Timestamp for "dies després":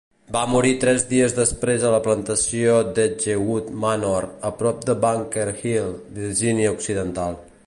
1.09-1.85